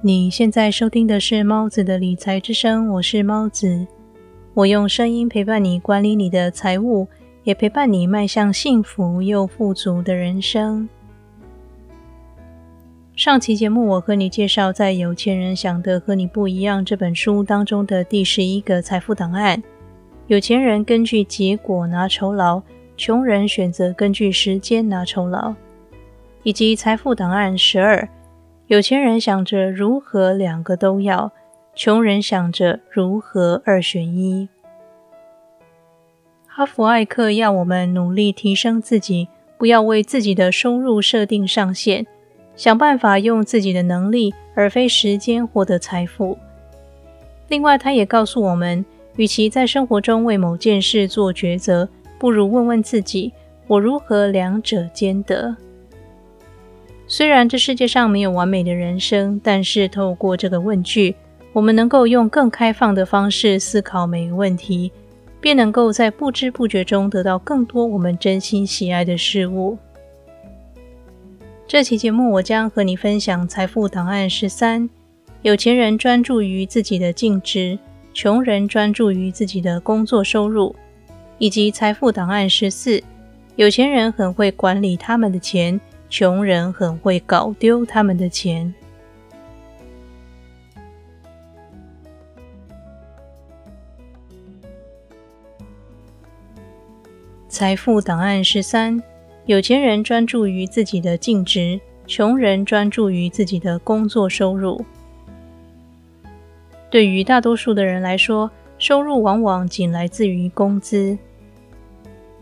[0.00, 3.84] 你现在收听的是猫子的理财之声，我是猫子，
[4.54, 7.08] 我用声音陪伴你管理你的财务，
[7.42, 10.88] 也陪伴你迈向幸福又富足的人生。
[13.16, 19.60] 上期节目，我和你介绍在《有钱人想的和你不一样》这本书当中的第十一个财富档案：
[20.28, 22.62] 有钱人根据结果拿酬劳，
[22.96, 25.52] 穷人选择根据时间拿酬劳，
[26.44, 28.08] 以及财富档案十二。
[28.68, 31.32] 有钱人想着如何两个都要，
[31.74, 34.46] 穷人想着如何二选一。
[36.46, 42.06] 哈佛艾克要我们努力提升自己，不要为自己的收入设定上限，
[42.56, 46.36] 想办法用自己的能力而非时间获得财富。
[47.48, 48.84] 另外，他也告诉我们，
[49.16, 51.88] 与其在生活中为某件事做抉择，
[52.18, 53.32] 不如问问自己：
[53.66, 55.56] 我如何两者兼得？
[57.10, 61.16] 虽然这世界上没有完美的人生，但是透过这个问句，
[61.54, 64.92] 我们能够用更开放的方式思考每个问题，
[65.40, 69.78] 便能够在不知不觉中得到更多我们真心喜爱的事物。
[71.66, 74.90] 这期节目我将和你分享财富档案十三：
[75.40, 77.78] 有钱人专注于自己的净值，
[78.12, 80.76] 穷人专注于自己的工作收入，
[81.38, 83.02] 以及财富档案十四：
[83.56, 85.80] 有钱人很会管理他们的钱。
[86.10, 88.72] 穷人很会搞丢他们的钱。
[97.48, 99.02] 财富档案十三：
[99.46, 104.84] 有钱人专注于自己的净值，穷人专注于自己的工作收入。
[106.88, 111.18] 对于大多数的人来说，收入往往仅来自于工资，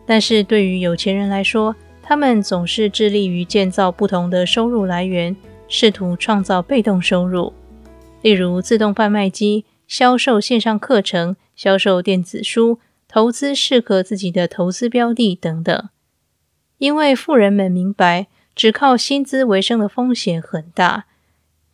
[0.04, 1.74] 但是对于有钱人来说，
[2.08, 5.36] 他们总是致力于建造不同的收入来源，
[5.66, 7.52] 试图创造被动收入，
[8.22, 12.78] 例如自动贩卖机、销售线上课程、销售电子书、
[13.08, 15.88] 投资适合自己的投资标的等等。
[16.78, 21.06] 因为富人们明白，只靠薪资为生的风险很大。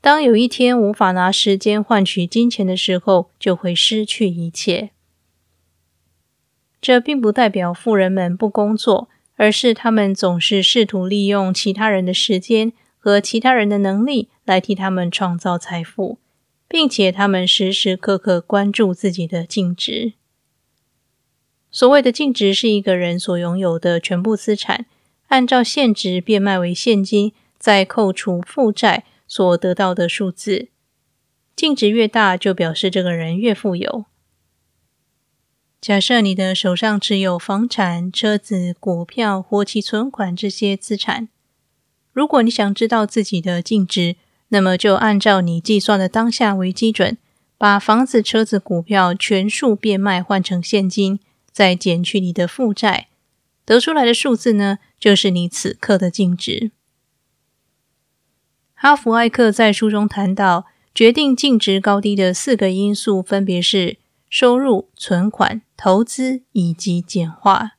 [0.00, 4.92] 当有一天无法拿时间换取金钱的时候，就会失去一切。
[6.80, 9.10] 这并不代表富人们不工作。
[9.42, 16.20] 而是他们总是试图利用其他人的时间和其他人的能力来替他们创造财富，
[16.68, 20.12] 并且他们时时刻刻关注自己的净值。
[21.72, 24.86] 所谓的净值是一个人所拥有的全部资产，
[25.26, 30.68] 按照现值变卖为现金，再扣除负债所得到的数字。
[31.56, 34.04] 净值越大，就表示这个人越富有。
[35.82, 41.28] 假设你的手上持有房产、车子、股票、活期存款这些资产，
[42.12, 44.14] 如果你想知道自己的净值，
[44.50, 47.18] 那么就按照你计算的当下为基准，
[47.58, 51.18] 把房子、车子、股票全数变卖换成现金，
[51.50, 53.08] 再减去你的负债，
[53.64, 56.70] 得出来的数字呢，就是你此刻的净值。
[58.74, 63.96] 哈弗艾克在书中谈到，决定净值高低的四个因素分别是。
[64.34, 67.72] 收入、存款、投资以及简化。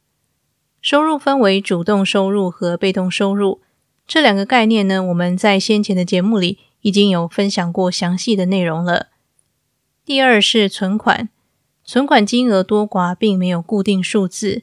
[0.79, 3.61] 收入分为主动收入和被动收入
[4.05, 9.07] 这两个概念呢，我们在先前的节目里已经有分享过详细的内容了。
[10.05, 11.29] 第二是存款，
[11.83, 14.61] 存款金额多寡并没有固定数字。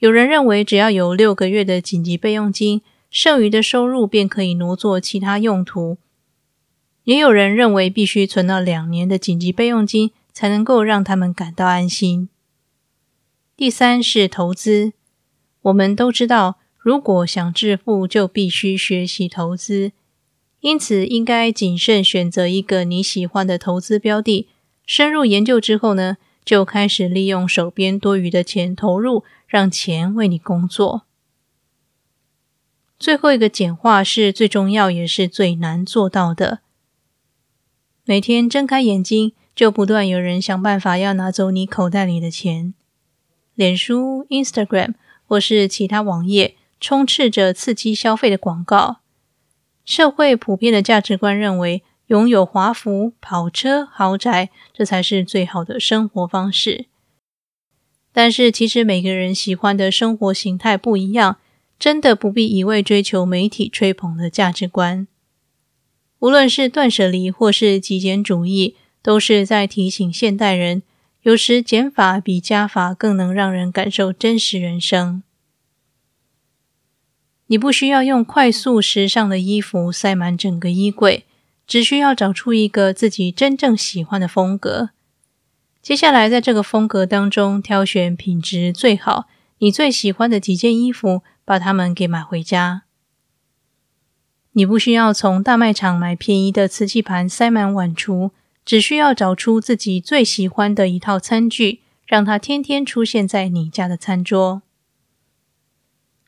[0.00, 5.98] 有人认为只要有六个月的紧急备用金，剩余的收入便可以挪作其他用途。
[7.04, 10.10] 也有人认为必须存到两年的紧急备用金。
[10.38, 12.28] 才能够让他们感到安心。
[13.56, 14.92] 第三是投资，
[15.62, 19.90] 我们都知道，如果想致富，就必须学习投资，
[20.60, 24.46] 因此应该谨慎选择一个你喜欢的投资标的。
[24.86, 31.02] 深入研究之后呢，就开始利用手边多余的钱投入，让钱为你工作。
[32.96, 36.60] 最后一个简化是最重要也是最难做到的。
[38.04, 39.32] 每天睁开眼睛。
[39.58, 42.74] 就不断有人想办法要拿走你口袋里的钱。
[43.56, 44.94] 脸书、Instagram
[45.26, 48.98] 或是其他网页充斥着刺激消费的广告。
[49.84, 56.86] 社会普遍的价值观认为，拥有华服、跑车、豪宅，这才是最好的生活方式。
[58.12, 61.38] 但是，其实每个人喜欢的生活形态不一样，
[61.80, 65.08] 真的不必一味追求媒体吹捧的价值观。
[66.20, 68.76] 无论是断舍离或是极简主义。
[69.02, 70.82] 都是在提醒现代人，
[71.22, 75.22] 有时减法比加法更能让人感受真实人生。
[77.46, 81.24] 你不需要用快速时尚的衣服塞满整个衣柜，
[81.66, 84.90] 只需要找出一个自己真正喜欢的风格。
[85.80, 89.26] 接下来，在这个风格当中挑选品质最好、
[89.58, 92.82] 你最喜欢的几件衣服，把它们给买回家。
[94.52, 98.32] 你不需要从大卖场买便宜的瓷器盘塞满碗橱，
[98.68, 104.60] 只需要找出自己最喜欢的一套餐具，让它天天出现在你家的餐桌。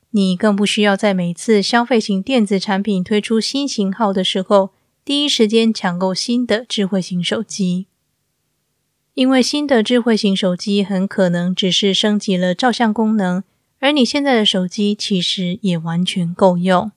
[0.09, 4.71] 你更不需要在每次消费型电子产品推出新型号的时候，
[5.05, 7.85] 第一时间抢购新的智慧型手机。
[9.13, 13.43] 因为新的智慧型手机很可能只是升级了照相功能，
[13.77, 16.91] 而你现在的手机其实也完全够用。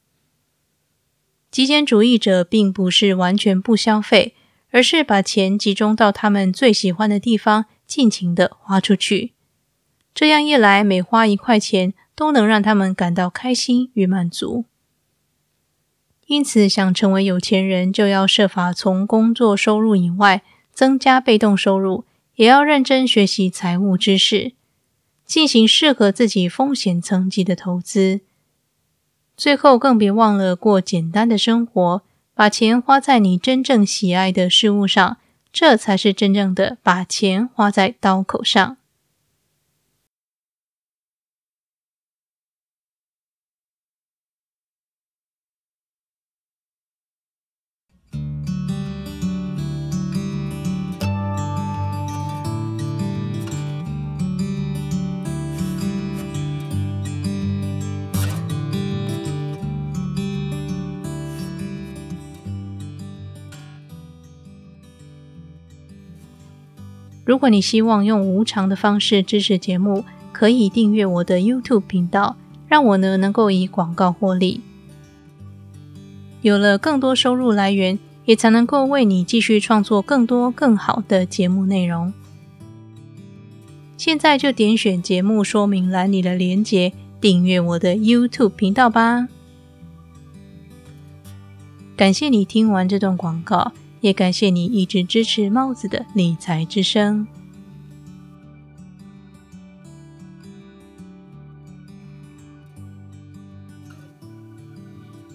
[1.50, 4.34] 极简主义者并不是完全不消费，
[4.74, 9.32] 而是把钱集中到他们最喜欢的地方，尽情的花出去。
[10.12, 14.64] 这样一来，每花一块钱都能让他们感到开心与满足。
[16.26, 20.42] 因此，想成为有钱人，就要设法从工作收入以外。
[20.72, 22.04] 增加被动收入，
[22.34, 24.54] 也要认真学习财务知识，
[25.24, 28.22] 进行适合自己风险层级的投资。
[29.36, 32.02] 最后，更别忘了过简单的生活，
[32.34, 35.16] 把钱花在你真正喜爱的事物上，
[35.52, 38.76] 这才是真正的把钱花在刀口上。
[67.24, 72.36] 如果你希望用无偿的方式支持节目，可以订阅我的 YouTube 频道，
[72.68, 74.60] 让我呢能够以广告获利。
[76.42, 82.12] 有了更多收入来源，也才能够为你继续创作更多更好的节目内容。
[83.96, 89.28] 现在就点选节目说明栏里的连结，订阅我的 YouTube 频道吧。
[91.96, 93.72] 感谢你听完这段广告。
[94.04, 97.26] 也感谢你一直支持帽子的理财之声。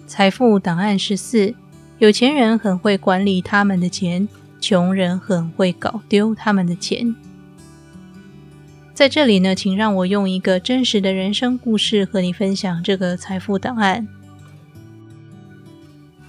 [0.06, 1.52] 财富档案十四：
[1.98, 4.28] 有钱人很会管理他们的钱，
[4.60, 7.16] 穷人很会搞丢他们的钱。
[8.94, 14.06] 在这里呢，请让我用一个真实的人生故事和你分享这个财富档案。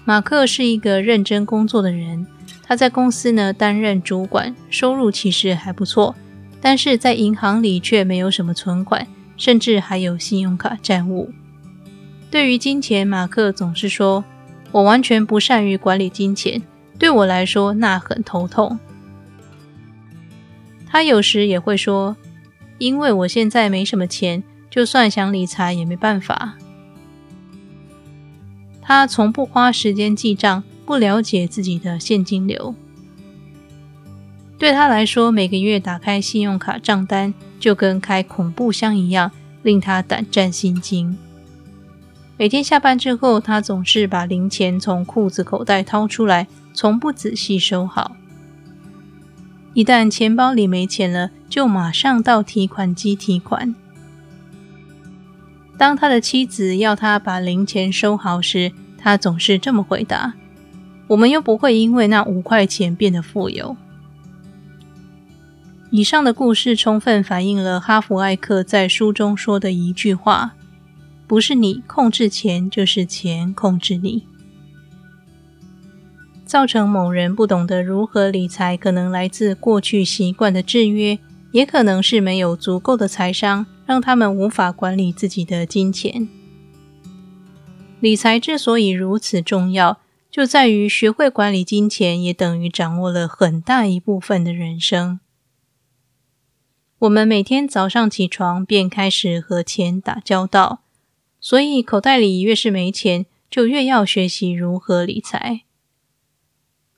[0.04, 2.26] 马克是一个认真工作的人，
[2.72, 6.16] 他在公司呢担任主管，收入其实还不错，
[6.62, 11.34] 但是在银行里却没有什么存款，甚至还有信用卡债务。
[12.30, 14.24] 对于金钱，马克总是说
[14.72, 16.62] ：“我完全不善于管理金钱，
[16.98, 18.80] 对我来说那很头痛。”
[20.88, 22.16] 他有时也会说
[22.80, 26.54] ：“因为我现在没什么钱，就算想理财也没办法。”
[28.82, 32.76] 他从不花时间记账，不了解自己的现金流。
[34.60, 39.32] 对他来说，每个月打开信用卡账单就跟开恐怖箱一样，
[39.64, 41.18] 令他胆战心惊。
[42.36, 48.18] 每天下班之后，他总是把零钱从裤子口袋掏出来，从不仔细收好。
[49.74, 53.74] 一旦钱包里没钱了，就马上到提款机提款。
[55.78, 60.34] 当他的妻子要他把零钱收好时，他总是这么回答
[61.12, 63.76] ：“我们又不会因为那五块钱变得富有。”
[65.92, 70.56] 以上的故事充分反映了哈弗艾克在书中说的一句话
[71.28, 74.26] ：“不是你控制钱，就是钱控制你。”
[76.46, 81.20] 造成某人不懂得如何理财，可能来自过去习惯的制约，
[81.52, 83.66] 也可能是没有足够的财商。
[83.84, 86.30] 让他们无法管理自己的金钱。
[88.00, 90.00] 理财之所以如此重要，
[90.32, 95.20] 就在于学会管理金钱，也等于掌握了很大一部分的人生。
[97.00, 100.82] 我们每天早上起床便开始和钱打交道，
[101.42, 105.64] 所以口袋里越是没钱，就越要学习如何理财。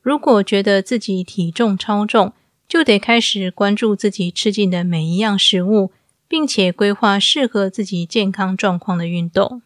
[0.01, 2.33] 如果觉得自己体重超重，
[2.67, 5.91] 就得开始关注自己吃进的每一样食物。
[6.25, 9.61] 并且规划适合自己健康状况的运动。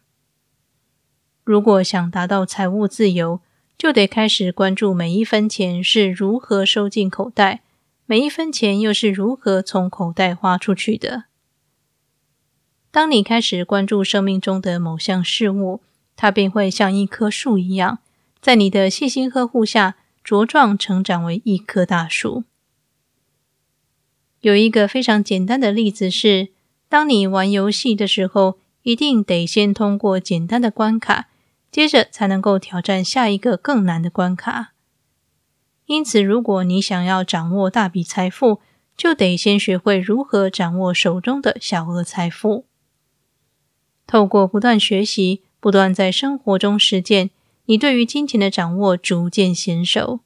[1.42, 3.40] 如果想达到财务自由，
[3.78, 7.62] 就得开始关注每一分钱是如何收进口袋，
[8.06, 11.26] 每一分钱又是如何从口袋花出去的。
[12.90, 15.80] 当你开始关注生命中的某项事物，
[16.16, 18.00] 它便会像一棵树一样，
[18.40, 19.94] 在你的细心呵护下，
[20.24, 22.42] 茁壮成长为一棵大树。
[24.40, 26.48] 有一个非常简单的例子是，
[26.88, 31.27] 当你玩游戏的时候，一定得先通过简单的关卡，
[31.70, 34.72] 接着才能够挑战下一个更难的关卡。
[35.86, 38.60] 因此，如果你想要掌握大笔财富，
[38.96, 42.66] 就得先学会如何掌握手中的小额财富。
[44.06, 47.30] 透过不断学习，不断在生活中实践，
[47.66, 50.20] 你对于金钱的掌握逐渐娴熟。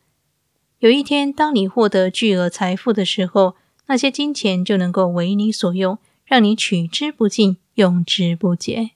[0.79, 3.57] 有一天，当你获得巨额财富的时候，
[3.87, 8.93] 那些金钱就能够为你所用，让你取之不尽，用之不竭。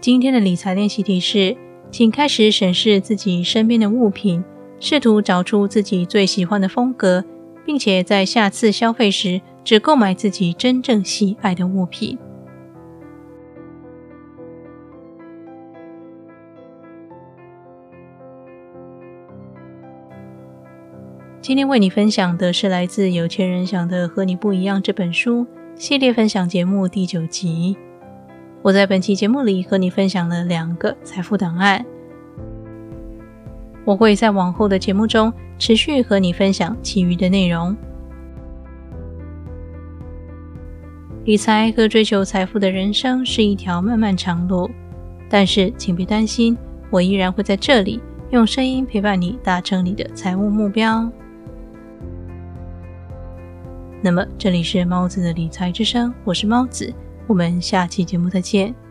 [0.00, 1.56] 今天的理财练习题是，
[1.90, 4.44] 请开始审视自己身边的物品，
[4.78, 7.24] 试图找出自己最喜欢的风格，
[7.66, 12.16] 并且在下次消费时只购买自己真正喜爱的物品。
[21.40, 27.76] 今天为你分享的是来自《有钱人想的和你不一样》这本书系列分享节目第九集。
[28.60, 31.84] 我在本期节目里和你分享了两个财富档案，
[33.84, 37.74] 我会在往后的节目中持续和你分享其余的内容。
[41.24, 44.68] 理财和追求财富的人生是一条漫漫长路，
[45.30, 46.58] 但是请别担心，
[46.90, 48.00] 我依然会在这里
[48.30, 51.08] 用声音陪伴你达成你的财务目标。
[54.02, 56.92] 那么，这里是猫子的理财之声，我是猫子。
[57.28, 58.87] 我们下期节目再见。